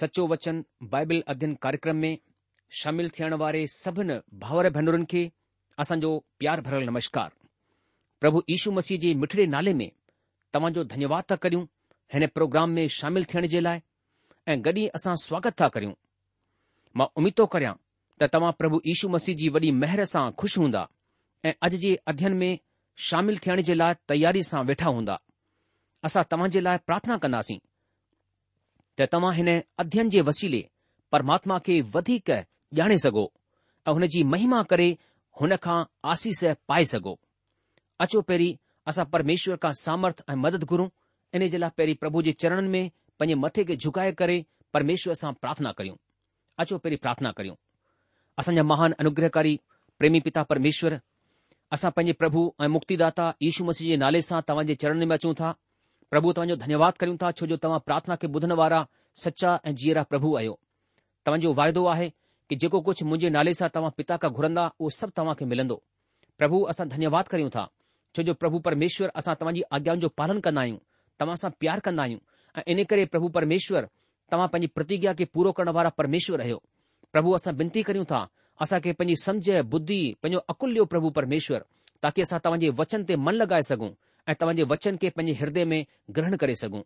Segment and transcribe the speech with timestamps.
[0.00, 0.56] सचो वचन
[0.92, 2.14] बाइबिल अध्ययन कार्यक्रम में
[2.80, 4.10] शामिल थियण वारे सभिन
[4.42, 5.22] भावर भेनरुनि खे
[5.82, 6.10] असांजो
[6.40, 7.30] प्यार भरियल नमस्कार
[8.22, 9.90] प्रभु यीशू मसीह जे मिठड़े नाले में
[10.54, 11.64] तव्हांजो धन्यवाद था करियूं
[12.14, 13.80] हिन प्रोग्राम में शामिल थियण जे लाइ
[14.52, 15.94] ऐं गॾी असां स्वागत था करियूं
[16.98, 17.74] मां उमीद थो करियां
[18.22, 20.86] त तव्हां प्रभु यीशू मसीह जी वॾी महिर सां खु़शि हूंदा
[21.44, 22.50] ऐं अॼु जे अध्ययन में
[23.10, 25.20] शामिल थियण जे लाइ तयारी सां वेठा हूंदा
[26.10, 27.60] असां तव्हां जे लाइ प्रार्थना कंदासीं
[29.00, 29.48] त तव्हां हिन
[29.78, 30.62] अध्ययन जे वसीले
[31.12, 32.30] परमात्मा खे वधीक
[32.78, 33.24] ॼाणे सघो
[33.88, 34.88] ऐं हुन जी महिमा करे
[35.40, 35.76] हुन खां
[36.12, 37.14] आसीस पाए सघो
[38.04, 38.54] अचो पहिरीं
[38.92, 40.88] असां परमेश्वर खां सामर्थ ऐं मदद घुरूं
[41.34, 44.36] इन जे लाइ पहिरीं प्रभु जे चरणनि में पंहिंजे मथे खे झुकाए करे
[44.74, 45.96] परमेश्वर सां प्रार्थना करियूं
[46.64, 47.56] अचो पहिरीं प्रार्थना करियूं
[48.38, 49.58] असांजा महान अनुग्रहकारी
[49.98, 51.00] प्रेमी पिता परमेश्वर
[51.78, 55.54] असां पंहिंजे प्रभु ऐं मुक्तिदाता यीशू मसीह जे नाले सां तव्हांजे चरण में अचूं था
[56.10, 58.86] પ્રભુ તનો ધન્યવાદ કરું તા છો જો તમ પ્રાર્થના કે બધન વારા
[59.22, 60.56] સચા એ જીરા પ્રભુ આયો
[61.24, 62.08] તમ જો વાયદો આહે
[62.48, 65.76] કે જેકો કુછ મુજે નાલે સા તમ પિતા કા ઘરંદા ઓ સબ તમ કે મિલંદો
[66.38, 67.68] પ્રભુ અસા ધન્યવાદ કરું તા
[68.14, 70.82] છો જો પ્રભુ પરમેશ્વર અસા તમજી આગ્યાન જો પાલન કરનાયું
[71.18, 72.22] તમસા પ્યાર કરનાયું
[72.70, 73.84] એને કરે પ્રભુ પરમેશ્વર
[74.30, 76.58] તમ પની પ્રતિજ્ઞા કે પૂરો કરણ વારા પરમેશ્વર રહેઓ
[77.12, 78.24] પ્રભુ અસા બિંતી કરું તા
[78.64, 81.62] અસા કે પની સમજે બુદ્ધિ પજો અકલ્લો પ્રભુ પરમેશ્વર
[82.02, 83.92] તાકે અસા તમજી વચન તે મન લગાઈ સકું
[84.28, 85.84] ऐं तव्हांजे वचन खे पंहिंजे हृदय में
[86.16, 86.80] ग्रहण करे सघूं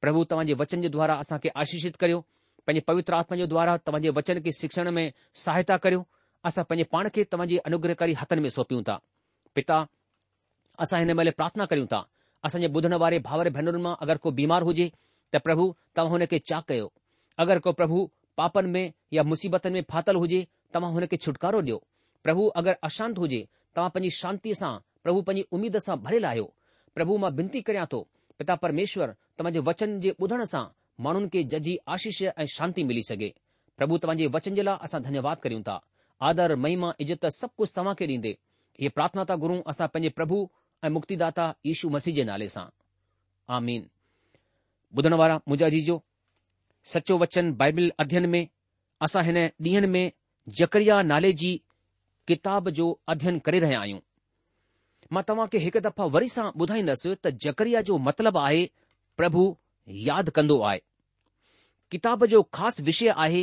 [0.00, 2.20] प्रभु तव्हांजे वचन जे द्वारा असांखे आशीषित करियो
[2.66, 5.10] पंहिंजे पवित्र आत्मा जे द्वारा तव्हांजे वचन खे शिक्षण में
[5.44, 6.02] सहायता करियो
[6.44, 8.98] असां पंहिंजे पाण खे तव्हांजी अनुग्रहकारी हथनि में सौंपियूं था
[9.54, 9.84] पिता
[10.80, 12.02] असां हिन महिल प्रार्थना करियूं था
[12.44, 14.88] असांजे ॿुधण वारे भाउर भेनरुनि मां अगरि को बीमार हुजे
[15.34, 16.90] त प्रभु तव्हां हुन खे चा कयो
[17.44, 20.44] अगरि को प्रभु पापनि में या मुसीबतनि में फाथल हुजे
[20.74, 21.76] तव्हां हुन खे छुटकारो ॾियो
[22.24, 23.40] प्रभु अगरि अशांत हुजे
[23.76, 26.50] तव्हां पंहिंजी शांतीअ सां प्रभु पंहिंजी उमेद सां भरियलु आहियो
[26.94, 28.00] પ્રભુ માં બિંતી કરયા તો
[28.38, 30.64] પિતા પરમેશ્વર તમાજે વચન જે બધણસા
[31.04, 33.28] માણન કે જજી આશીષ એ શાંતિ મિલી સકે
[33.78, 35.80] પ્રભુ તવાજે વચન જલા આસા ધન્યવાદ કરીઉં તા
[36.28, 38.32] આદર મૈમા ઇજત સબ કુસ તમા કે દીંદે
[38.84, 40.38] એ પ્રાર્થના તા ગુરુ આસા પજે પ્રભુ
[40.86, 42.68] એ મુક્તિદાતા ઈશુ મસીજે નાલેસા
[43.54, 43.84] આમીન
[44.94, 45.96] બધણવારા મુજાજીજો
[46.92, 48.40] સચો વચન બાઇબલ અધ્યયન મે
[49.00, 50.02] આસા હેને દીહણ મે
[50.58, 51.56] જકריה નાલેજી
[52.28, 54.00] કિતાબ જો અધ્યયન કરી રહે આયં
[55.12, 58.60] मां तव्हांखे हिकु दफ़ा वरी सां ॿुधाईंदसि त जकरिया जो मतिलबु आहे
[59.20, 59.40] प्रभु
[60.08, 60.78] यादि कंदो आहे
[61.94, 63.42] किताब जो ख़ासि विषय आहे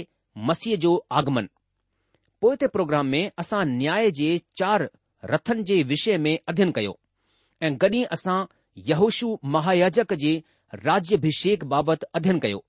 [0.51, 1.49] मसीह जो आगमन
[2.45, 4.29] पोइ ते प्रोग्राम में असां न्याय जे
[4.61, 4.87] चार
[5.33, 6.95] रथनि जे विषय में अध्ययन कयो
[7.67, 8.37] ऐं गॾी असां
[8.91, 10.31] यहोशु महायाजक जे
[10.87, 12.63] राजयाभिषेक बाबति अध्यन कयो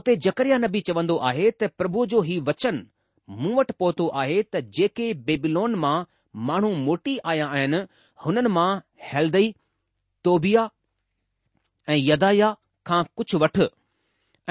[0.00, 2.82] उते जकरिया नबी चवंदो आहे त प्रभु जो ई वचन
[3.40, 5.96] मूं वटि पहुतो आहे त जेके बेबिलोन मां
[6.44, 7.78] माण्हू मोटी आया आहिनि
[8.24, 8.68] हुननि मां
[9.10, 9.42] हैलदे
[10.24, 10.68] तोबिया
[11.92, 12.50] ऐं यदाया
[12.86, 13.58] खां कुझु वठ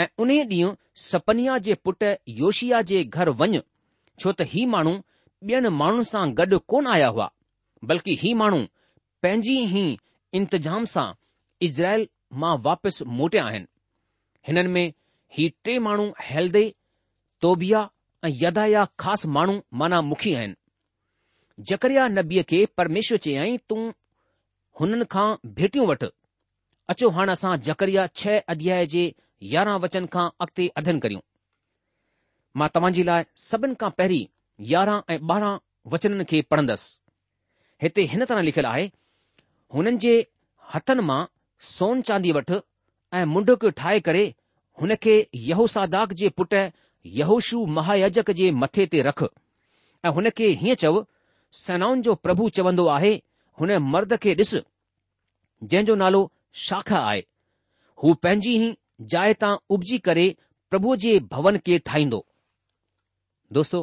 [0.03, 0.73] ऐं उन ॾींहुं
[1.09, 2.03] सपनिया जे पुट
[2.41, 3.61] योशिया जे घर वञ
[4.19, 4.93] छो त ही माण्हू
[5.51, 7.29] ॿियनि माण्हुनि सां गॾु कोन आया हुआ
[7.91, 8.61] बल्कि ही माण्हू
[9.23, 9.85] पंहिंजी ई
[10.41, 11.07] इंतजाम सां
[11.69, 12.07] इज़राइल
[12.43, 13.73] मां वापसि मोटिया आहिनि
[14.47, 14.88] हिननि में
[15.38, 16.69] ही टे माण्हू हैलदई
[17.45, 17.89] तोबिया
[18.25, 20.55] ऐं यदाया ख़ासि माण्हू माना मुखी आहिनि
[21.59, 23.91] जकरिया नबीअ खे परमेश्वर चयाईं तूं
[24.79, 25.27] हुननि खां
[25.59, 26.07] भेटियूं वठि
[26.91, 29.03] अचो हाणे असां जकरिया छह अध्याय जे
[29.53, 31.21] यारहं वचन खां अॻिते अध्यन करियूं
[32.59, 34.25] मां तव्हां जे लाइ सभिनि खां पहिरीं
[34.74, 35.57] यारहं ऐं ॿारहं
[35.93, 36.97] वचननि खे पढ़ंदसि
[37.83, 38.85] हिते हिन तरह लिखियलु आहे
[39.75, 40.13] हुननि जे
[40.75, 41.19] हथनि मां
[41.71, 44.24] सोन चांदी वठ ऐं मुंडुक ठाहे करे
[45.03, 45.13] खे
[45.50, 46.62] यहोसादाक जे पुटु
[47.21, 49.21] यहोशु महायजक जे मथे ते रख
[50.05, 51.03] ऐं हुन खे हीअं चव
[51.63, 53.13] सेनाउनि जो प्रभु चवंदो आहे
[53.59, 54.51] हुन मर्द खे ॾिस
[55.63, 56.19] जंहिंजो नालो
[56.67, 57.21] शाखा आहे
[58.03, 58.75] हू पंहिंजी ई
[59.13, 60.25] जाइ तां उपजी करे
[60.74, 62.19] प्रभु जे भवन खे ठाहींदो
[63.59, 63.81] दोस्तो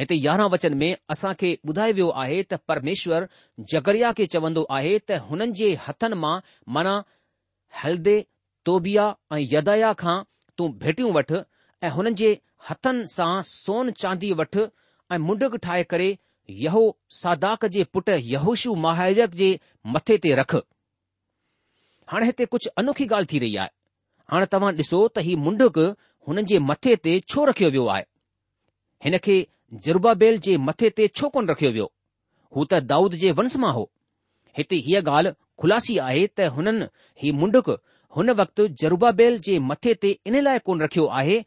[0.00, 3.28] हिते यारहं वचन में असां खे ॿुधायो वियो आहे त परमेश्वर
[3.74, 6.34] जगरिया खे चवंदो आहे त हुननि जे हथनि मां
[6.78, 6.94] माना
[7.82, 8.16] हल्दे
[8.68, 9.06] तोबिया
[9.36, 10.18] ऐं यदया खां
[10.58, 11.42] तूं भेटियूं वठि
[11.86, 12.34] ऐं हुननि जे
[12.70, 14.66] हथनि सां सोन चांदी वठि
[15.14, 16.12] ऐं मुंडक ठाहे करे
[16.50, 16.80] यहो
[17.20, 19.48] सादाक जे पुट यहोशु महाज जे
[19.94, 20.54] मथे ते रख
[22.12, 23.68] हाणे हिते कुझु अनोखी ॻाल्हि थी रही आहे
[24.32, 25.78] हाणे तव्हां ॾिसो त ही मुंडुक
[26.28, 28.02] हुननि जे मथे ते छो रखियो वियो आहे
[29.04, 29.36] हिन खे
[29.86, 31.86] जुर्बाबेल जे मथे ते छो कोन रखियो वियो
[32.56, 33.90] हू त दाऊद जे वंश मां हो
[34.58, 36.88] हिते हीअ ॻाल्हि खुलासी आहे त हुननि
[37.22, 37.70] ही मुंडुक
[38.16, 41.42] हुन वक़्तु जरूबाबेल जे मथे ते इन लाइ कोन रखियो आहे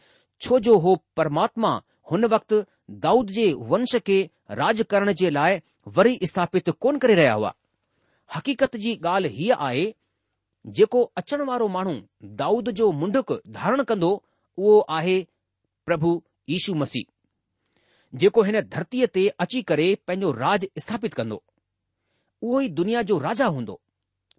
[0.46, 1.70] छो जो हो परमात्मा
[2.12, 4.22] हुन वक़्तु दाऊद जे वंश खे
[4.58, 5.60] राज करण जे लाइ
[5.96, 7.54] वरी स्थापित कोन करे रहिया हुआ
[8.36, 9.94] हक़ीक़त जी ॻाल्हि हीअ आहे
[10.78, 11.94] जेको अचणु वारो माण्हू
[12.38, 14.12] दाऊद जो मुंडुक धारण कंदो
[14.58, 15.20] उहो आहे
[15.86, 17.12] प्रभु यीशु मसीह
[18.20, 21.42] जेको हिन धरतीअ ते अची करे पंहिंजो राज स्थापित कंदो
[22.42, 23.80] उहो ई दुनिया जो राजा हूंदो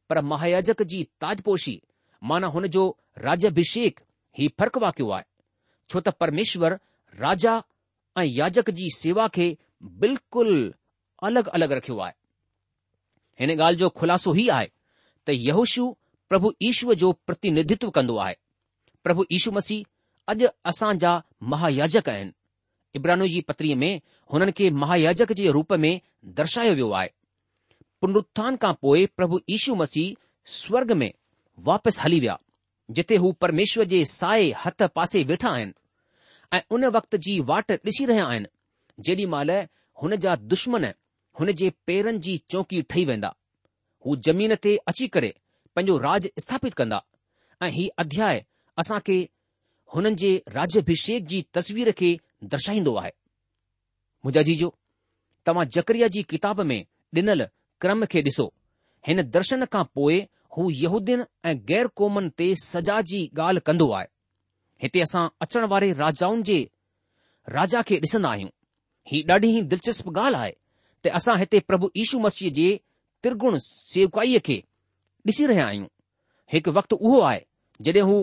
[0.09, 1.81] पर महायाजक जी ताजपोशी
[2.31, 2.85] माना हुन जो
[3.25, 4.01] राजयाभिषेक
[4.39, 5.25] ही फ़र्क़ु वाकियो आहे
[5.91, 6.79] छो त परमेश्वर
[7.25, 7.63] राजा
[8.25, 9.49] याजक जी सेवा खे
[10.01, 10.57] बिल्कुलु
[11.27, 12.15] अलॻि अलॻि रखियो आहे
[13.41, 14.67] हिन ॻाल्हि जो ख़ुलासो ई आहे
[15.27, 15.87] त यहोशू
[16.29, 18.35] प्रभु ईश्व जो प्रतिनिधित्व कंदो आहे
[19.05, 21.13] प्रभु यीशू मसीह अॼु असांजा
[21.53, 22.33] महायाजक आहिनि
[22.97, 23.93] इब्राहिम जी पत्रीअ में
[24.33, 25.93] हुननि खे महायाजक जे रूप में
[26.41, 27.09] दर्शायो वियो आहे
[28.01, 30.15] पुनरुथान खां पोइ प्रभु यीशु मसीह
[30.59, 31.13] स्वर्ग में
[31.69, 32.39] वापसि हली विया
[32.97, 35.73] जिथे हू परमेश्वर जे साए हथ पासे वेठा आहिनि
[36.55, 38.47] ऐं उन वक़्त जी वाट ॾिसी रहिया आहिनि
[39.07, 39.51] जेॾी महिल
[40.03, 40.85] हुन जा दुश्मन
[41.41, 43.33] हुन जे पेरनि जी चौकी ठही वेंदा
[44.07, 45.33] हू ज़मीन ते अची करे
[45.77, 47.03] पंहिंजो राज स्थापित कंदा
[47.63, 48.45] ऐं हीउ अध्याय
[48.83, 49.19] असां खे
[49.95, 52.11] हुननि जे राजयाभिषेक जी तस्वीर खे
[52.57, 53.11] दर्शाईंदो आहे
[54.25, 54.75] मुंहिंजा जीजो
[55.47, 56.81] तव्हां जकरिया जी किताब में
[57.15, 57.47] डि॒नल
[57.81, 58.53] क्रम खे ॾिसो
[59.09, 60.21] हिन दर्शन खां पोइ
[60.57, 64.07] हू यहूदियुनि ऐं गैर क़ौमनि ते सजा जी ॻाल्हि कंदो आहे
[64.83, 66.59] हिते असां अचण वारे राजाउनि जे
[67.55, 68.51] राजा खे ॾिसंदा आहियूं
[69.13, 70.53] ही ॾाढी ई दिलचस्प ॻाल्हि आहे
[71.05, 72.77] त असां हिते प्रभु यीशू मसीह जे
[73.25, 74.61] त्रिगुण सेवकाईअ खे
[75.29, 75.87] ॾिसी रहिया आहियूं
[76.53, 77.41] हिकु वक़्तु उहो आहे
[77.85, 78.17] जॾहिं हू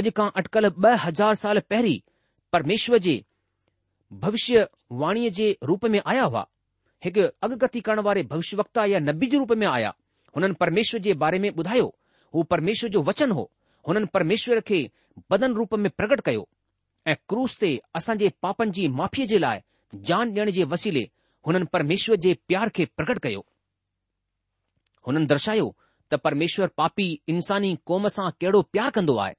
[0.00, 1.98] अॼु खां अटकल ॿ हज़ार साल पहिरीं
[2.52, 3.16] परमेश्वर जे
[4.24, 6.44] भविष्यवाणीअ जे रूप में आया हुआ
[7.04, 9.92] हिकु अॻकथी करण वारे भविष्यवक्ता या नबी जे रूप में आया
[10.36, 11.88] हुननि परमेश्वर जे बारे में ॿुधायो
[12.34, 13.50] हू परमेश्वर जो वचन हो
[13.88, 14.78] हुननि परमेश्वर खे
[15.30, 16.46] बदन रूप में प्रगट कयो
[17.10, 17.68] ऐं क्रूस ते
[17.98, 19.60] असांजे पापनि जी माफ़ीअ जे लाइ
[20.08, 21.00] जान ॾियण जे वसीले
[21.46, 23.40] हुननि परमेश्वर जे प्यार खे प्रकट कयो
[25.06, 25.68] हुननि दर्शायो
[26.10, 29.34] त परमेश्वर पापी इंसानी क़ौम सां कहिड़ो प्यार कंदो आहे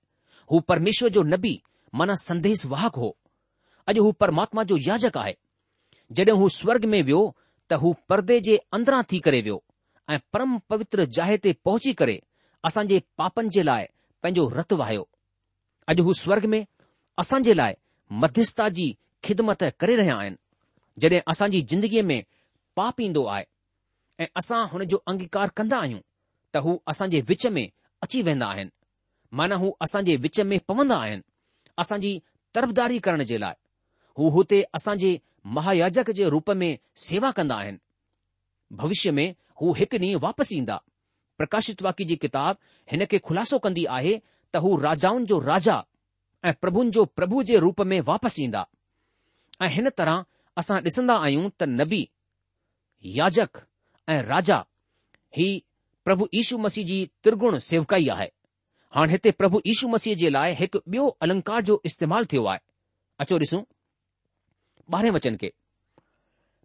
[0.51, 1.53] हू परमेश्वर जो नबी
[2.01, 3.09] माना संदेस वाहक हो
[3.91, 5.35] अॼु हू परमात्मा जो याजक आहे
[6.17, 7.21] जॾहिं हू स्वर्ग में वियो
[7.71, 9.61] त हू परदे जे अंदरां थी करे वियो
[10.15, 12.19] ऐं परम पवित्र जाहे ते पहुची करे
[12.71, 13.87] असांजे पापनि जे लाइ
[14.23, 15.03] पंहिंजो रत वहायो
[15.91, 16.63] अॼु हू स्वर्ग में
[17.23, 17.75] असां जे लाइ
[18.23, 18.87] मध्यस्था जी
[19.25, 20.35] ख़िदमत करे रहिया आहिनि
[21.03, 22.19] जॾहिं असांजी ज़िंदगीअ में
[22.79, 23.43] पाप ईंदो आहे
[24.23, 26.01] ऐं असां हुन जो अंगीकार कंदा आहियूं
[26.53, 27.63] त हू असां जे विच में
[28.07, 28.71] अची वेंदा आहिनि
[29.41, 31.21] माना हू असां जे विच में पवंदा आहिनि
[31.83, 32.11] असांजी
[32.55, 33.55] तरफ़दारी करण जे लाइ
[34.19, 35.11] हू हुते असां जे
[35.59, 36.71] महायाजक जे रूप में
[37.07, 37.83] सेवा कंदा आहिनि
[38.83, 39.27] भविष्य में
[39.61, 40.79] हू हिकु ॾींहुं वापसि ईंदा
[41.39, 42.57] प्रकाशित वाक्य जी किताब
[42.91, 44.13] हिन खे खुलासो कंदी आहे
[44.53, 45.75] त हू राजाउनि जो राजा
[46.47, 48.65] ऐं प्रभुनि जो प्रभु जे रूप में वापसि ईंदा
[49.65, 50.25] ऐं हिन तरह
[50.61, 52.01] असां ॾिसंदा आहियूं त नबी
[53.19, 53.61] याजक
[54.13, 54.57] ऐं राजा
[55.37, 55.47] ही
[56.05, 58.27] प्रभु यीशू मसीह जी त्रिगुण सेवकाई आहे
[58.95, 62.61] हाणे हिते प्रभु इशू मसीह जे लाइ हिकु ॿियो अलंकार जो इस्तेमालु थियो आहे
[63.23, 63.61] अचो ॾिसूं
[64.99, 65.49] ॿारहें वचन खे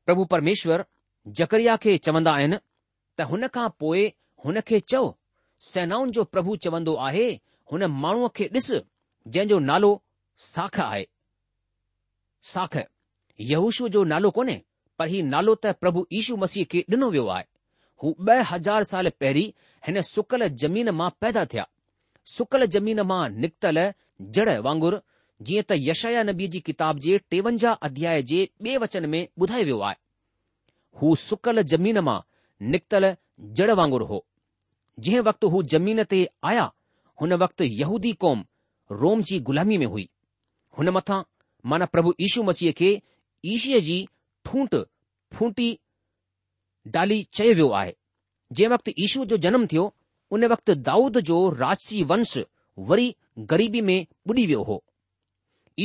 [0.07, 0.85] प्रभु परमेश्वर
[1.40, 2.57] जकरिया खे चवंदा आहिनि
[3.19, 4.02] त हुन खां पोइ
[4.44, 5.02] हुन खे चओ
[5.72, 7.28] सेनाउनि जो प्रभु चवंदो आहे
[7.72, 8.80] हुन माण्हूअ खे ॾिसु
[9.34, 9.90] जंहिंजो नालो
[10.52, 11.04] साख आहे
[12.52, 12.76] साख
[13.52, 14.56] यहूशू जो नालो कोन्हे
[14.98, 17.46] पर हीउ नालो त प्रभु यीशू मसीह खे ॾिनो वियो आहे
[18.02, 19.46] हू ॿ हज़ार साल पहिरीं
[19.86, 21.64] हिन सुकल ज़मीन मां पैदा थिया
[22.34, 23.80] सुकल ज़मीन मां निकतल
[24.36, 24.98] जड़ वांगुरु
[25.46, 29.80] जीअं त यशया नबी जी किताब जे टेवंजाह अध्याय जे ॿिए वचन में ॿुधायो वियो
[29.88, 30.00] आहे
[31.00, 32.18] हू सुकल ज़मीन मां
[32.76, 33.08] निकतल
[33.60, 34.24] जड़ वांगुरु हो
[35.00, 36.70] जंहिं वक़्तु हू ज़मीन ते आया
[37.20, 38.44] हुन वक़्तु यहूदी क़ौम
[38.92, 40.08] रोम जी ग़ुलामी में हुई
[40.78, 41.22] हुन मथां
[41.70, 42.90] माना प्रभु यीशू मसीह खे
[43.54, 43.96] ईशीअ जी
[44.48, 44.74] ठूंट
[45.34, 45.68] फूटी
[46.94, 47.94] डाली चयो वियो आहे
[48.52, 49.84] जंहिं वक़्तु ईशूअ जो जनमु थियो
[50.38, 52.36] उन वक़्तु दाऊद जो राजसी वंश
[52.90, 53.06] वरी
[53.52, 53.96] ग़रीबी में
[54.30, 54.82] ॿुॾी वियो हो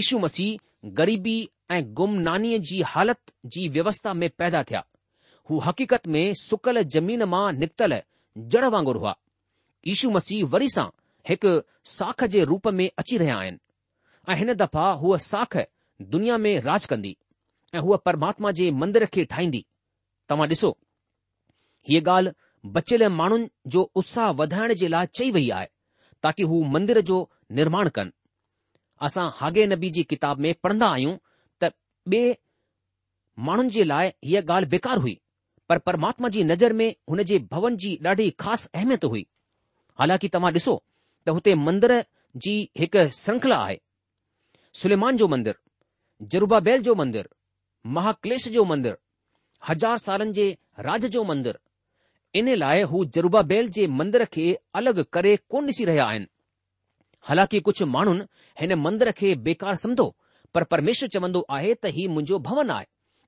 [0.01, 1.37] ईशू मसीह ग़रीबी
[1.77, 4.83] ऐं गुमनानीअ जी हालत जी व्यवस्था में पैदा थिया
[5.49, 7.99] हू हक़ीक़त में सुकल ज़मीन मां निकितल
[8.37, 9.15] जड़ वांगुरु हुआ
[9.87, 10.87] ईशु मसीह वरी सां
[11.29, 11.51] हिकु
[11.91, 13.57] साख जे रूप में अची रहिया आहिनि
[14.29, 15.57] ऐं हिन दफ़ा हूअ साख
[16.13, 17.15] दुनिया में राज कंदी
[17.75, 19.65] ऐं हूअ परमात्मा जे मंदर खे ठाहींदी
[20.29, 20.69] तव्हां ॾिसो
[21.89, 22.33] हीअ ॻाल्हि
[22.75, 25.67] बचियल माण्हुनि जो उत्साह वधाइण जे लाइ चई वई आहे
[26.23, 27.19] ताकी हू मंदर जो
[27.59, 28.11] निर्माण कनि
[29.07, 31.17] असां हागे नबी जी किताब में पढ़ंदा आहियूं
[31.63, 31.71] त
[32.15, 32.35] ॿिए
[33.49, 35.17] माण्हुनि जे लाइ हीअ ॻाल्हि बेकार हुई
[35.69, 39.25] पर परमात्मा जी नज़र में हुन जे भन जी ॾाढी ख़ासि अहमियत हुई
[39.99, 40.75] हालांकि तव्हां ॾिसो
[41.25, 41.93] त हुते मंदर
[42.43, 43.77] जी हिकु श्रंखला आहे
[44.81, 47.29] सुलेमान जो मंदरु जरूबाबेल जो मंदरु
[47.95, 48.95] महाकलेश जो मंदरु
[49.69, 50.47] हज़ार सालनि जे
[50.87, 51.59] राज जो मंदरु
[52.39, 54.47] इन लाइ हू जरूबाबेल जे मंदर खे
[54.81, 56.27] अलॻि करे कोन ॾिसी रहिया आहिनि
[57.29, 58.25] हालांकि कुझु माण्हुनि
[58.61, 60.13] हिन मंदर खे बेकार समुझो
[60.71, 62.85] परमेश्वर चवंदो आहे त हीउ मुंहिंजो भवन आहे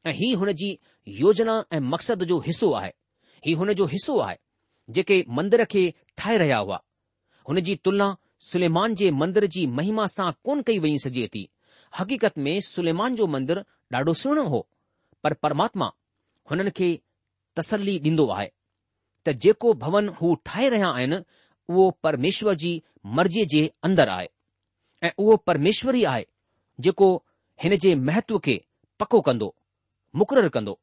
[0.10, 0.77] ऐं ही हुन जी
[1.08, 2.91] योजना ऐं मक़्स जो हिसो आहे
[3.46, 4.36] हीउ हुन जो हिसो आहे
[4.93, 6.79] जेके मंदर खे ठाहे रहिया हुआ
[7.50, 8.15] हुन जी तुलना
[8.50, 11.48] सुलेमान जे मंदरु जी महिमा सां कोन्ह कई वञी सघे थी
[12.00, 13.62] हक़ीक़त में सुलेमान जो मंदरु
[13.98, 14.60] ॾाढो सुहिणो हो
[15.43, 15.86] परमात्मा
[16.51, 16.88] हुननि खे
[17.58, 18.48] तसल्ली ॾींदो आहे
[19.25, 21.17] त जेको भवन हू ठाहे रहिया आहिनि
[21.70, 22.72] उहो परमेश्वर जी
[23.20, 24.27] मर्ज़ीअ जे अंदरि आहे
[25.08, 26.25] ऐं उहो परमेश्वर ई आहे
[26.88, 27.12] जेको
[27.63, 28.55] हिन जे महत्व खे
[29.00, 29.53] पको कंदो
[30.22, 30.79] मुक़ररु कंदो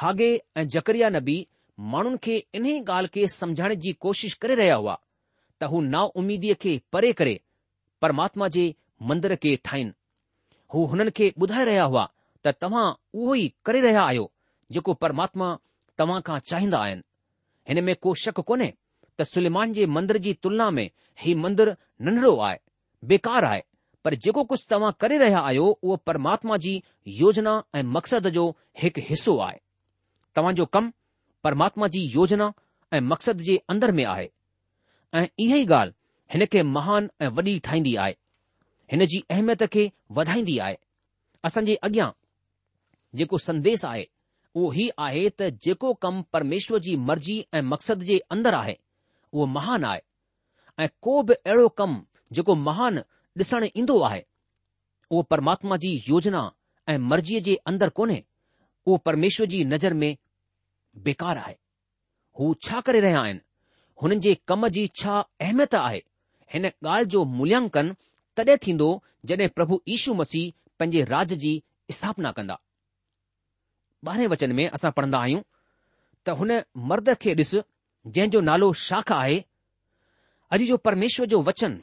[0.00, 0.26] हागे
[0.60, 1.34] ऐं जकरिया नबी
[1.92, 4.94] माण्हुनि खे इन्ही ॻाल्हि खे समझाइण जी कोशिश करे रहिया हुआ
[5.60, 7.34] त हू नाउमीदीअ खे परे करे
[8.02, 8.64] परमात्मा जे
[9.10, 9.92] मंदर खे ठाहिनि
[10.74, 12.04] हू हुननि खे ॿुधाए रहिया हुआ
[12.46, 12.86] त तव्हां
[13.18, 14.28] उहो ई करे रहिया आहियो
[14.76, 15.48] जेको परमात्मा
[16.02, 17.02] तव्हां खां चाहींदा आहिनि
[17.72, 18.70] हिन में को शक कोन्हे
[19.18, 20.88] त सुलेमान जे मंदर जी तुलना में
[21.24, 21.76] ही मंदर
[22.10, 22.58] नंढड़ो आहे
[23.14, 23.62] बेकार आहे
[24.04, 26.80] पर जेको कुझु तव्हां करे रहिया आहियो उहो परमात्मा जी
[27.22, 28.52] योजना ऐं मक़सद जो
[28.84, 29.66] हिकु हिसो आहे
[30.38, 30.90] तव्हांजो कमु
[31.44, 32.46] परमात्मा जी योजना
[32.96, 34.26] ऐं मक़सदु जे अंदर में आहे
[35.18, 35.94] ऐं इहा ई ॻाल्हि
[36.32, 38.14] हिन खे महान ऐं वॾी ठाहींदी आहे
[38.92, 39.84] हिन जी अहमियत खे
[40.18, 40.76] वधाईंदी आहे
[41.48, 42.08] असांजे अॻियां
[43.18, 44.04] जेको संदेश आहे
[44.60, 48.76] उहो ही आहे त जेको कमु परमेश्वर जी मर्ज़ी ऐं मक़सद जे अंदरि आहे
[49.32, 50.00] उहो महान आहे
[50.84, 52.00] ऐं को बि अहिड़ो कमु
[52.38, 53.02] जेको महान
[53.42, 54.22] ॾिसण ईंदो आहे
[55.10, 56.44] उहो परमात्मा जी योजना
[56.92, 58.22] ऐं मर्ज़ीअ जे अंदरि कोन्हे
[58.86, 60.10] उहो परमेश्वर जी नज़र में
[61.04, 61.54] बेकार आहे
[62.38, 63.40] हू छा करे रहिया आहिनि
[64.02, 66.00] हुननि जे कम जी छा अहमियत आहे
[66.54, 67.94] हिन ॻाल्हि जो मूल्यांकन
[68.36, 68.88] तॾहिं थींदो
[69.28, 71.52] जॾहिं प्रभु यीशू मसीह पंहिंजे राज जी
[71.98, 72.58] स्थापना कंदा
[74.06, 75.42] ॿारहें वचन में असां पढ़ंदा आहियूं
[76.26, 76.50] त हुन
[76.92, 77.54] मर्द खे ॾिस
[78.14, 79.38] जंहिं जो नालो शाख आहे
[80.52, 81.80] अॼु जो परमेश्वर जो वचन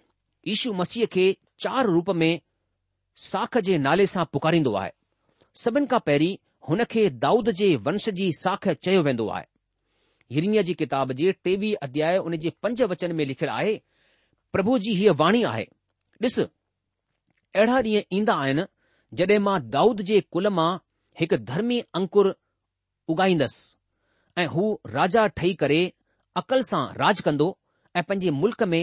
[0.47, 1.25] यीशू मसीह खे
[1.63, 2.31] चार रूप में
[3.25, 4.91] साख जे नाले सां पुकारींदो आहे
[5.63, 6.35] सभिनि खां पहिरीं
[6.69, 9.45] हुन खे दाऊद जे वंश जी साख चयो वेंदो आहे
[10.35, 13.75] हिरीनीअ जी किताब जे टेवीह अध्याय उन जे पंज वचन में लिखियलु आहे
[14.55, 15.65] प्रभु जी हीअ वाणी आहे
[16.23, 18.63] ॾिस अहिड़ा ॾींहं ईंदा आहिनि
[19.19, 20.67] जॾहिं मां दाऊद जे कुल मां
[21.21, 22.29] हिकु धर्मी अंकुर
[23.13, 23.75] उगाईंदसि
[24.43, 25.79] ऐं हू राजा ठही करे
[26.41, 27.47] अक़ल सां राज कंदो
[27.99, 28.79] ऐं पंहिंजे मुल्क़ में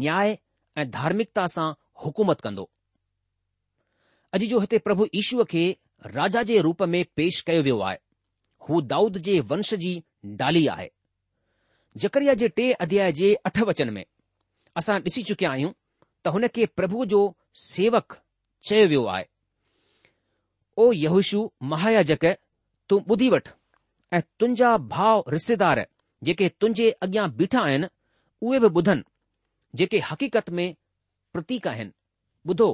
[0.00, 0.36] न्याय
[0.82, 1.68] ऐं धार्मिकता सां
[2.06, 2.68] हुकूमत कंदो
[4.38, 5.64] अॼु जो हिते प्रभु ईश्व खे
[6.06, 7.98] राजा जे रूप में पेश कयो वियो आहे
[8.68, 10.02] हू दाऊद जे वंश जी
[10.40, 10.88] डाली आहे
[12.04, 14.04] जकरिया जे टे अध्याय जे अठ वचन में
[14.76, 15.72] असां ॾिसी चुकिया आहियूं
[16.24, 17.20] त हुन खे प्रभु जो
[17.66, 18.16] सेवक
[18.68, 19.24] चयो वियो आहे
[20.78, 22.24] ओ यहुशु महायाजक
[22.88, 23.50] तूं ॿुधी वठि
[24.16, 25.86] ऐं तुंहिंजा भाउ रिश्तेदार
[26.28, 27.88] जेके तुंहिंजे अॻियां बीठा आहिनि
[28.42, 29.02] उहे बि ॿुधनि
[29.80, 30.68] जेके हक़ीक़त में
[31.32, 31.92] प्रतीक आहिनि
[32.52, 32.70] ॿुधो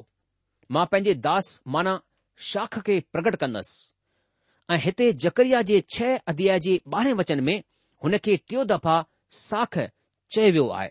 [0.76, 2.00] मां पंहिंजे दास माना
[2.46, 7.56] शाख खे प्रकट कंदसि ऐं हिते जकरिया जे छह अध्याय जे ॿारहें वचन में
[8.04, 8.96] हुन खे टियों दफ़ा
[9.40, 9.78] साख
[10.32, 10.90] चयो वियो आहे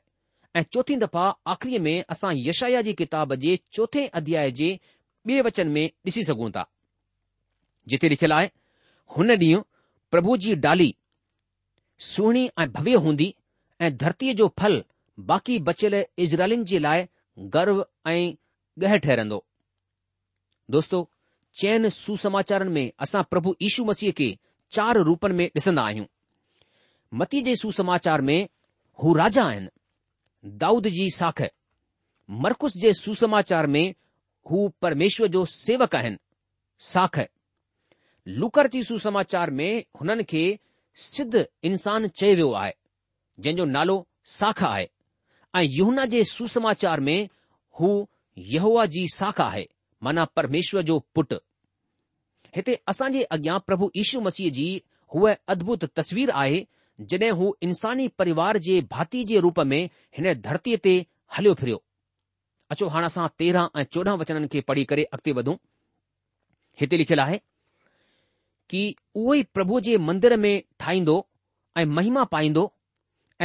[0.60, 4.70] ऐं चोथीं दफ़ा आख़िरीअ में असां यशाया जी किताब जे चोथे अध्याय जे
[5.28, 6.66] ॿिए वचन में ॾिसी सघूं था
[7.92, 8.50] जिते लिखियलु आहे
[9.18, 9.62] हुन ॾींहुं
[10.12, 10.94] प्रभु जी डाली
[12.12, 13.34] सुहिणी ऐं भव्य हूंदी
[13.82, 14.84] ऐं धरतीअ जो फल
[15.34, 17.06] बाक़ी बचियल इज़राइलिन जे लाइ
[17.58, 18.20] गर्व ऐं
[18.84, 19.44] गह ठहिरंदो
[20.72, 21.08] दोस्तो
[21.62, 24.26] चैन सुसमाचारनि में असां प्रभु यीशू मसीह खे
[24.74, 26.06] चार रूपनि में ॾिसंदा आहियूं
[27.20, 28.40] मती जे सुसमाचार में
[29.04, 31.42] हू राजा आहिनि दाऊद जी साख
[32.46, 33.86] मरकुस जे सुसमाचार में
[34.52, 36.18] हू परमेश्वर जो सेवक आहिनि
[36.92, 37.20] साख
[38.42, 39.70] लुकर जी सुसमाचार में
[40.02, 40.44] हुननि खे
[41.10, 42.72] सिद्ध इंसान चयो वियो आहे
[43.40, 43.96] जंहिंजो नालो
[44.38, 44.88] साख आहे
[45.56, 47.20] ऐं युना जे सुसमाचार में
[47.80, 47.92] हू
[48.54, 49.66] यहुआ जी साख आहे
[50.04, 51.34] माना परमेश्वर जो पुट
[52.56, 54.66] हिते असां जे अॻियां प्रभु यीशू मसीह जी
[55.16, 56.60] हूअ अद्भुत तस्वीर आहे
[57.14, 59.80] जॾहिं हू इंसानी परिवार जे भाती जे रूप में
[60.20, 60.94] हिन धरतीअ ते
[61.38, 61.82] हलियो फिरियो
[62.76, 65.56] अचो हाणे असां तेरहं ऐं चोॾहं वचननि खे पढ़ी करे अॻिते वधूं
[66.82, 67.38] हिते लिखियलु आहे
[68.72, 68.82] कि
[69.20, 70.52] उहो ई प्रभु जे मंदर में
[70.84, 71.18] ठाहींदो
[71.82, 72.64] ऐं महिमा पाईंदो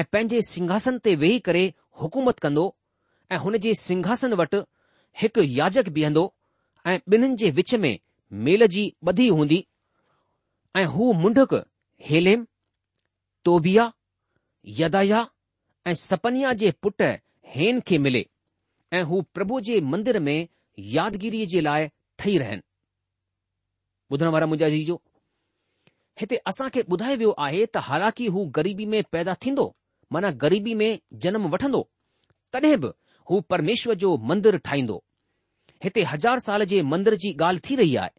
[0.00, 1.62] ऐं पंहिंजे सिंघासन ते वेही करे
[2.04, 2.64] हुकूमत कंदो
[3.32, 4.62] ऐं हुन जे सिंघासन वटि
[5.22, 6.24] हिकु याजक बीहंदो
[6.90, 7.98] ऐं ॿिन्हिनि जे विच में
[8.46, 9.64] मेल जी ॿधी हूंदी
[10.76, 11.54] ऐं हू मुंडक
[12.08, 12.46] हेलेम
[13.44, 13.90] तोबिया
[14.78, 15.26] यदाया
[15.86, 17.02] ऐं सपनिया जे पुट
[17.54, 18.24] हेन खे मिले
[18.96, 20.38] ऐं हू प्रभु जे मंदर में
[20.96, 22.62] यादगिरीअ जे लाइ ठही रहनि
[24.12, 25.00] ॿुधण वारा मुंहिंजा जी जो
[26.20, 29.68] हिते असांखे ॿुधायो वियो आहे त हालांकि हू ग़रीबी में पैदा थींदो
[30.12, 30.90] माना ग़रीबी में
[31.24, 31.80] जनम वठंदो
[32.52, 32.90] तॾहिं बि
[33.30, 35.00] हू परमेश्वर जो मंदरु ठाहींदो
[35.84, 38.10] हिते हज़ार साल जे मंदर जी ॻाल्हि थी रही आहे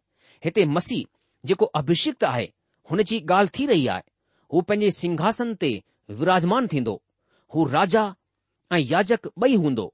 [0.44, 1.04] हिते मसीह
[1.46, 2.48] जेको अभिषिक्त आहे
[2.90, 4.02] हुन जी ॻाल्हि थी रही आहे
[4.52, 5.70] हू पंहिंजे सिंघासन ते
[6.18, 7.00] विराजमान थींदो
[7.54, 8.02] हू राजा
[8.72, 9.92] ऐं याजक ॿई हूंदो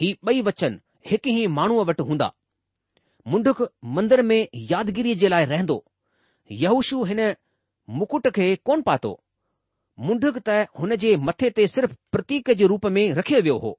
[0.00, 0.78] ही ॿई वचन
[1.10, 2.30] हिकु ई माण्हूअ वटि हूंदा
[3.34, 3.62] मुंडुक
[3.98, 5.84] मंदर में यादिगिरी जे लाइ रहंदो
[6.64, 7.20] यहूशू हिन
[8.00, 9.12] मुकुट खे कोन पातो
[10.06, 13.78] मुंडु त हुन जे मथे ते सिर्फ़ प्रतीक जे रूप में रखियो वियो हो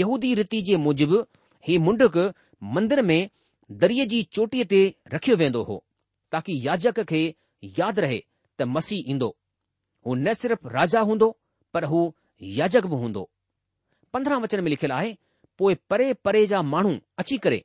[0.00, 1.22] यहूदी रीति जे मूजिबि
[1.66, 2.16] हीउ मुंडक
[2.74, 3.20] मंदर में
[3.82, 4.80] दरीअ जी चोटीअ ते
[5.14, 5.76] रखियो वेंदो हो
[6.34, 7.20] ताकी याजक खे
[7.78, 8.18] यादि रहे
[8.58, 9.28] त मसीह ईंदो
[10.06, 11.28] हू न सिर्फ़ राजा हूंदो
[11.74, 12.00] पर हू
[12.60, 13.22] याजक बि हूंदो
[14.12, 15.12] पंद्रहं वचन में लिखियलु आहे
[15.62, 17.60] पोइ परे परे जा माण्हू अची करे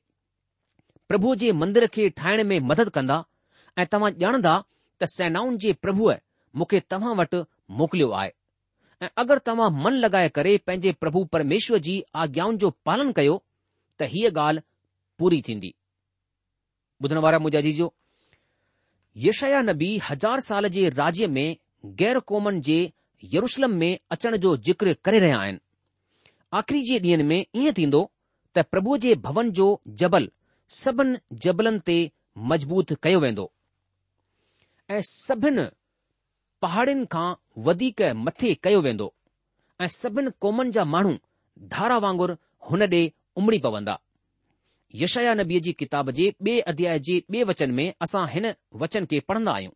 [1.12, 3.18] प्रभु जे मंदर खे ठाहिण में मदद कंदा
[3.82, 4.54] ऐं तव्हां ॼाणंदा
[5.02, 6.16] त सेनाउनि जे प्रभुअ
[6.60, 7.42] मूंखे तव्हां वटि
[7.82, 8.32] मोकिलियो आहे
[9.06, 13.42] ऐं अगरि तव्हां मन लॻाए करे पंहिंजे प्रभु परमेश्वर जी आज्ञाउनि जो पालन कयो
[14.00, 14.62] त हीअ ॻाल्हि
[15.20, 15.72] पूरी थींदी
[17.04, 17.88] ॿुधण वारा मुंहिंजा जीजो
[19.26, 21.48] यशया नबी हज़ार साल जे राज्य में
[22.02, 22.78] गैर क़ौमनि जे
[23.34, 25.60] यरुशलम में अचण जो ज़िक्र करे रहिया आहिनि
[26.60, 28.02] आख़िरी जे ॾींहनि में ईअं थींदो
[28.56, 29.68] त प्रभु जे भवन जो
[30.02, 30.28] जबल
[30.82, 31.96] सभिनि जबलनि ते
[32.52, 33.52] मज़बूत कयो वेंदो
[34.96, 35.66] ऐं सभिनि
[36.66, 37.28] पहाड़िन खां
[37.68, 39.12] वधीक मथे कयो वेंदो
[39.82, 41.14] ऐं सभिनि क़ौमनि जा माण्हू
[41.76, 42.36] धारा वांगुरु
[42.70, 43.02] हुन ॾे
[43.38, 43.98] उमड़ी पवंदा
[45.02, 48.48] यशया नबीअ जी किताब जे ॿिए अध्याय जे ॿिए वचन में असां हिन
[48.84, 49.72] वचन खे पढ़ंदा आहियूं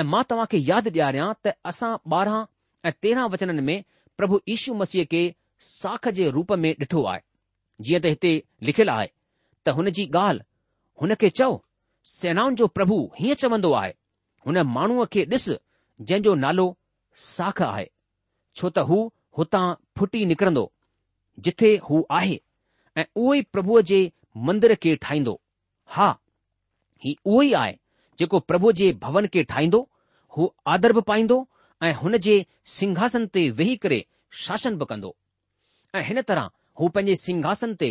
[0.00, 2.44] ऐं मां तव्हां खे यादि ॾियारियां त असां ॿारहं
[2.84, 3.84] ऐं तेरहं वचननि में
[4.18, 5.22] प्रभु यीशू मसीह खे
[5.70, 7.20] साख जे रूप में ॾिठो आहे
[7.88, 8.32] जीअं त हिते
[8.70, 9.10] लिखियलु आहे
[9.66, 10.46] त हुन जी ॻाल्हि
[11.02, 11.50] हुन खे चओ
[12.14, 13.92] सेनाउनि जो प्रभु हीअं चवंदो आहे
[14.46, 16.68] हुन माण्हूअ खे ॾिस जंहिंजो नालो
[17.26, 17.86] साख आहे
[18.60, 19.00] छो त हू
[19.38, 19.66] हुतां
[19.98, 20.70] फुटी निकरंदो
[21.46, 22.38] जिथे हू आहे
[23.00, 23.96] ऐं उहो ई प्रभुअ जे
[24.48, 25.40] मंदर खे ठाहींदो
[25.96, 26.08] हा
[27.04, 27.74] ही उहो ई आहे
[28.18, 29.80] जेको प्रभु जे भवन खे ठाहींदो
[30.36, 31.36] हू आदर बि पाईंदो
[31.88, 32.36] ऐं हुन जे
[32.76, 33.98] सिंघासन ते वेही करे
[34.44, 35.14] शासन बि कंदो
[35.98, 36.48] ऐं हिन तरह
[36.80, 37.90] हू पंहिंजे सिंघासन ते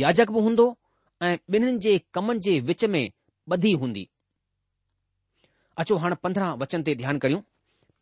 [0.00, 0.66] याजक बि हूंदो
[1.26, 3.02] ऐं ॿिन्हिनि जे कमनि जे विच में
[3.54, 4.08] ॿधी हूंदी
[5.82, 7.40] अचो हाणे पंद्रहं वचन ते ध्यानु करियूं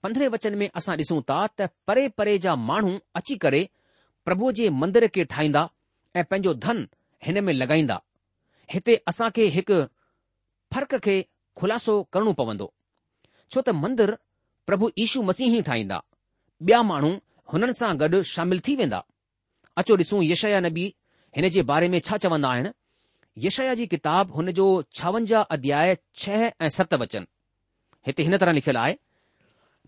[0.03, 3.63] पंद्रहें वचन में असां ॾिसूं था त परे परे जा माण्हू अची करे
[4.29, 5.63] प्रभुअ जे मंदर खे ठाहींदा
[6.21, 6.79] ऐं पंहिंजो धन
[7.25, 8.01] हिन में लॻाईंदा
[8.75, 9.79] हिते असां खे हिकु
[10.75, 11.15] फर्क़ खे
[11.61, 12.69] खुलासो करणो पवंदो
[13.53, 14.13] छो त मंदर
[14.71, 15.99] प्रभु यीशू मसीह ई ठाहींदा
[16.69, 17.11] ॿिया माण्हू
[17.53, 19.01] हुननि सां गॾु शामिल थी वेंदा
[19.83, 20.87] अचो ॾिसूं यशया नबी
[21.39, 22.71] हिन जे बारे में छा चवंदा आहिनि
[23.47, 24.67] यशया जी किताब हुन जो
[24.99, 27.27] छावंजाह अध्याय छह ऐं सत वचन
[28.09, 28.95] हिते हिन तरह लिखियलु आहे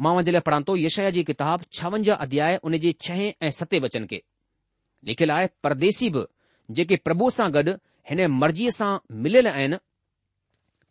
[0.07, 3.81] मां वञे लाइ पढ़ां थो यशया जी किताब छावंजाह अध्याय हुन जे छह ऐं सते
[3.87, 4.23] वचन खे
[5.07, 6.25] लिखियलु आहे परदेसी बि
[6.79, 7.73] जेके प्रभु सां गॾु
[8.11, 8.91] हिन मर्ज़ीअ सां
[9.27, 9.77] मिलियल आहिनि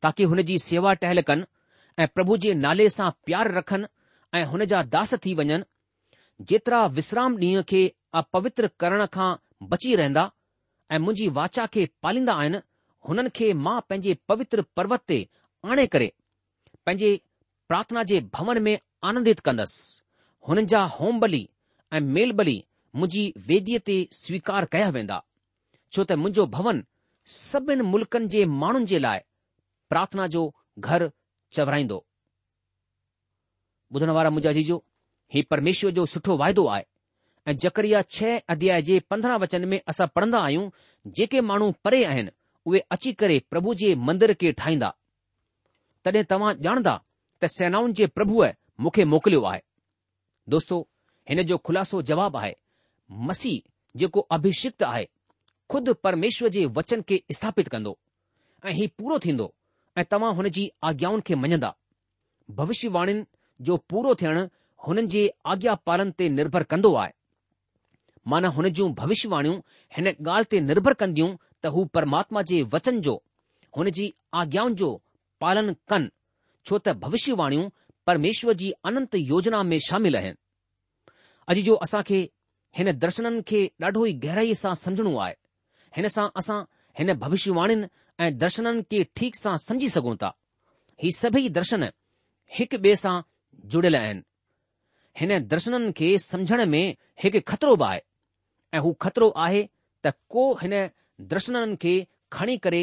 [0.06, 1.46] ताकी हुन जी सेवा टहल कनि
[2.04, 3.90] ऐं प्रभु जे नाले सां प्यार रखनि
[4.40, 5.58] ऐं हुन जा दास थी वञनि
[6.52, 7.82] जेतिरा विश्राम ॾींहं खे
[8.24, 9.30] अपवित्र करण खां
[9.72, 10.26] बची रहंदा
[10.92, 12.60] ऐं मुंहिंजी वाचा खे पालींदा आहिनि
[13.10, 15.20] हुननि खे मां पंहिंजे पवित्र पर्वत ते
[15.74, 16.12] आणे करे
[16.86, 17.10] पंहिंजे
[17.68, 18.78] प्रार्थना जे भवन में
[19.12, 20.02] आनंदित कंदसि
[20.48, 21.44] हुननि जा होम बली
[21.94, 22.58] ऐं मेल बली
[22.98, 25.18] मुंहिंजी वेदीअ ते स्वीकार कया वेंदा
[25.94, 26.80] छो त मुंहिंजो भवन
[27.36, 29.20] सभिनि मुल्कनि जे माण्हुनि जे लाइ
[29.94, 30.44] प्रार्थना जो
[30.92, 31.10] घर
[31.58, 32.00] चवराईंदो
[33.96, 34.78] ॿुधण वारा मुंहिंजा जीजो
[35.34, 36.84] ही परमेश्वर जो सुठो वाइदो आहे
[37.50, 40.66] ऐं जकरिया छह अध्याय जे पंद्रहं वचन में असां पढ़ंदा आहियूं
[41.20, 42.32] जेके माण्हू परे आहिनि
[42.68, 44.90] उहे अची करे प्रभु जे मंदर खे ठाहींदा
[46.06, 46.96] तॾहिं तव्हां ॼाणदा
[47.42, 48.50] त सेनाउनि जे प्रभुअ
[48.84, 49.62] मूंखे मोकिलियो आहे
[50.56, 50.82] दोस्तो
[51.30, 52.54] हिन जो ख़ुलासो जवाबु आहे
[53.28, 53.62] मसीह
[54.00, 55.06] जेको अभिषिक्त आहे
[55.72, 57.98] ख़ुद परमेश्वर जे वचन खे स्थापित कंदो
[58.66, 59.54] ऐं हीउ पूरो थींदो
[59.98, 61.74] ऐं तव्हां हुन जी आज्ञाउनि खे मञंदा
[62.60, 63.26] भविष्यवाणिनि
[63.68, 64.44] जो पूरो थियणु
[64.88, 67.12] हुननि जे आज्ञा पालन ते निर्भर कंदो आहे
[68.30, 69.60] माना हुन जूं भविष्यवाणियूं
[69.98, 73.22] हिन ॻाल्हि ते निर्भर कंदियूं त हू परमात्मा जे वचन जो
[73.78, 74.90] हुन जी आज्ञाउनि जो
[75.42, 76.10] पालन कनि
[76.66, 77.70] छो त भविष्यवाणियूं
[78.08, 80.36] परमेश्वर जी अनंत योजना में शामिल आहिनि
[81.52, 82.28] अॼु जो असांखे
[82.76, 85.34] हिन दर्शननि खे ॾाढो ई गहराईअ सां समझणो आहे
[85.98, 86.62] हिन सां असां
[87.00, 87.88] हिन भविष्यवाणीनि
[88.26, 90.32] ऐं दर्शननि खे ठीक सां समझी सघूं था
[91.04, 91.84] ही सभई दर्शन
[92.60, 93.16] हिक ॿिए सां
[93.74, 94.22] जुड़ियल आहिनि
[95.20, 96.86] हिन दर्शननि खे समझण में
[97.24, 98.02] हिकु खतरो बि आहे
[98.76, 99.64] ऐं हू खतरो आहे
[100.06, 100.74] त को हिन
[101.34, 101.94] दर्शननि खे
[102.34, 102.82] खणी करे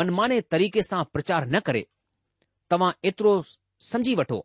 [0.00, 1.82] मनमाने तरीक़े सां प्रचार न करे
[2.70, 3.34] तव्हां एतिरो
[3.92, 4.40] समझी वठो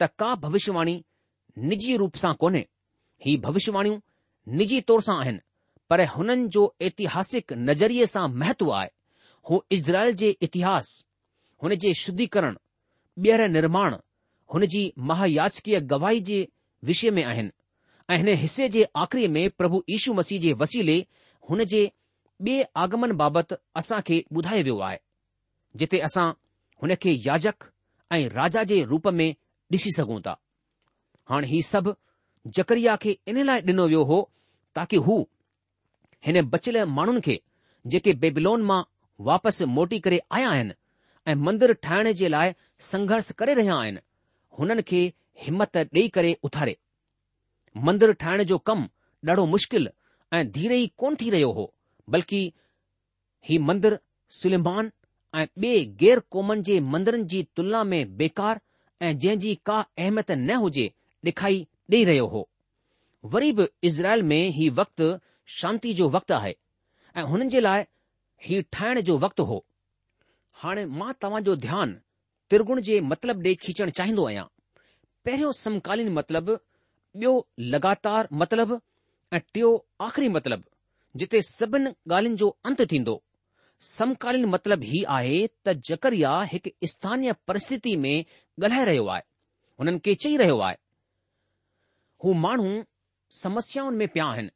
[0.00, 1.02] त का भविष्यवाणी
[1.70, 2.64] निजी रूप सां कोन्हे
[3.24, 3.98] ही भविष्यवाणियूं
[4.58, 5.38] निजी तौर सां आहिनि
[5.90, 8.88] पर हुननि जो ऐतिहासिक नज़रिये सां महत्व आहे
[9.50, 10.90] हू इज़राइल जे इतिहास
[11.62, 12.56] हुन जे शुद्धीकरण
[13.18, 13.96] ॿीहर निर्माण
[14.54, 16.38] हुन जी महायाचकीय गवाही जे
[16.90, 17.50] विषय में आहिनि
[18.10, 20.98] ऐं हिन हिसे जे आख़िरी में प्रभु यीशू मसीह जे वसीले
[21.50, 21.82] हुन जे
[22.46, 24.98] ॿिए आगमन बाबति असां खे ॿुधायो वियो आहे
[25.82, 26.30] जिते असां
[26.82, 27.68] हुन खे याजक
[28.12, 29.28] ऐं राजा जे रूप में
[29.72, 30.36] ॾिसी सघूं था
[31.30, 31.94] हाणे हीउ सभु
[32.58, 34.18] जकरिया खे इन लाइ ॾिनो वियो हो
[34.74, 35.14] ताक़ी हू
[36.26, 37.38] हिन बचियल माण्हुनि खे
[37.92, 38.82] जेके बेबलोन मां
[39.30, 40.74] वापसि मोटी करे आया आहिनि
[41.30, 42.52] ऐं मंदरु ठाहिण जे लाइ
[42.92, 44.00] संघर्ष करे रहिया आहिनि
[44.58, 45.00] हुननि खे
[45.44, 46.76] हिमत ॾेई करे उथारे
[47.88, 48.86] मंदरु ठाहिण जो कमु
[49.28, 49.88] ॾाढो मुश्किल
[50.38, 51.64] ऐं धीरे ई कोन थी रहियो हो
[52.16, 52.40] बल्कि
[53.48, 53.96] हीउ मंदरु
[54.42, 54.90] सुलिमान
[55.40, 58.60] ऐं ॿिए ग़ैर क़ौमनि जे मंदरनि जी तुलना में बेकार
[59.08, 60.86] ऐं जहिंजी का अहमियत न हुजे
[61.28, 62.48] ॾेखाई ॾेई रहियो हो
[63.24, 65.16] वरी बि इज़राइल में ही वक़्तु
[65.60, 66.54] शांती जो वक़्तु आहे
[67.16, 67.84] ऐं हुननि जे लाइ
[68.46, 69.64] हीउ ठाहिण जो वक़्तु हो
[70.62, 71.98] हाणे मां तव्हांजो ध्यानु
[72.50, 74.44] त्रिगुण जे मतिलब ॾे खीचणु चाहींदो आहियां
[75.24, 76.52] पहिरियों समकालीन मतिलबु
[77.22, 77.32] ॿियो
[77.74, 78.80] लगातार मतिलबु
[79.34, 80.68] ऐं टियों आख़िरी मतिलबु
[81.18, 83.22] जिते सभिनी ॻाल्हियुनि जो अंत थींदो
[83.94, 89.22] समकालीन मतिलबु हीउ आहे त जकरिया हिकु स्थानीय परिस्थिति में ॻाल्हाए रहियो आहे
[89.80, 90.76] हुननि खे चई रहियो आहे
[92.24, 92.70] हू माण्हू
[93.32, 94.50] समस्या में पिया आहिनि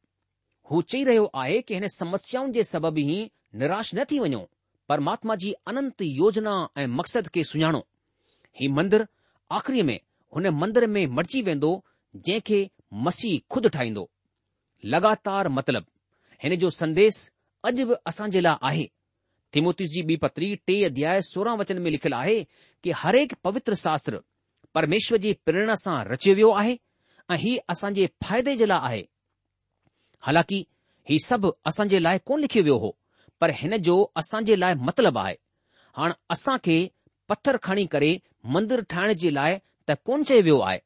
[0.70, 4.38] हू चई रहियो आहे की हिन समस्याउनि जे सबबि ई निराश न थी वञो
[4.88, 7.78] परमात्मा जी अनंत योजना ऐं मक़सद खे सुञाणो
[8.60, 9.04] ही मंदरु
[9.58, 9.98] आख़िरी में
[10.36, 11.70] हुन मंदर में मटिजी वेंदो
[12.16, 12.60] जंहिंखे
[13.06, 14.08] मसीह खुद ठाहींदो
[14.94, 15.90] लगातार मतिलबु
[16.42, 17.18] हिन जो संदेश
[17.68, 18.88] अॼु बि असांजे लाइ आहे
[19.54, 22.36] थिमोतीसी ॿी पत्री टे अध्याय सोरहं वचन में लिखियलु आहे
[22.84, 24.20] की हरेक पवित्र शास्त्र
[24.74, 26.78] परमेश्वर जी प्रेरणा सां रचियो वियो आहे
[27.32, 29.02] ऐं ही असांजे फ़ाइदे जे लाइ आहे
[30.26, 30.62] हालांकि
[31.10, 32.90] ही सभु असांजे लाइ कोन लिखियो वियो हो
[33.40, 35.34] पर हिन जो असांजे लाइ मतिलबु आहे
[35.96, 36.76] हाणे असां खे
[37.28, 38.16] पथर खणी करे
[38.54, 39.58] मंदरु ठाहिण जे लाइ
[39.88, 40.78] त कोन चयो वियो आहे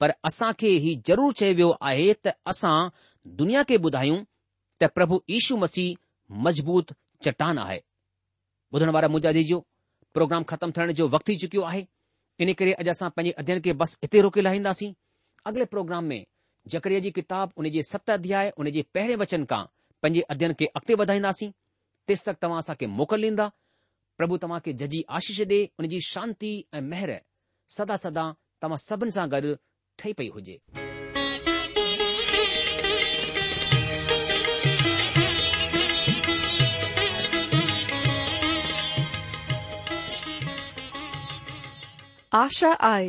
[0.00, 2.74] पर असां खे ही ज़रूरु चयो वियो आहे त असां
[3.40, 4.22] दुनिया खे ॿुधायूं
[4.82, 5.94] त प्रभु यीशू मसीह
[6.44, 6.92] मज़बूत
[7.24, 7.78] चट्टान आहे
[8.74, 9.60] ॿुधण वारा मुजादी जो
[10.14, 11.82] प्रोग्राम ख़तमु थियण जो वक़्तु थी चुकियो आहे
[12.44, 14.92] इन करे अॼु असां पंहिंजे अध्यन खे बसि हिते रोके लाहींदासीं
[15.46, 16.24] अगले प्रोग्राम में
[16.72, 19.62] जकरिया जी किताब उन जे सत अध्याय उन जे पहिरें वचन खां
[20.02, 21.50] पंहिंजे अध्ययन खे अॻिते वधाईंदासीं
[22.08, 23.48] तेसि तक तव्हां असांखे मोकल ॾींदा
[24.18, 27.12] प्रभु तव्हां खे जजी आशीष ॾे उन जी शांती ऐं मेहर
[27.76, 29.54] सदा सदा तव्हां सभिनि सां गॾु
[29.98, 30.60] ठही पई हुजे
[42.38, 43.08] आशा आए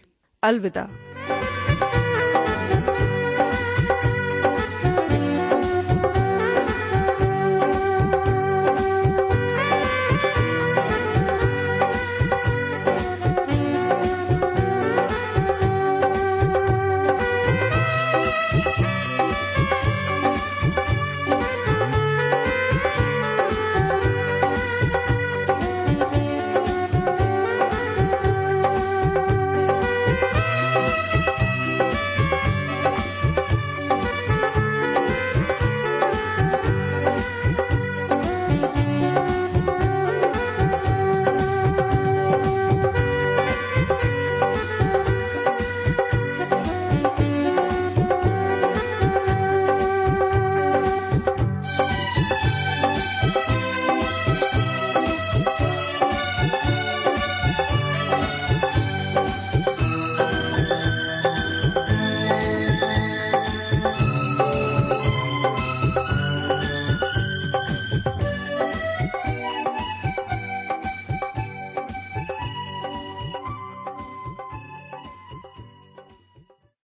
[0.43, 1.40] अलविदा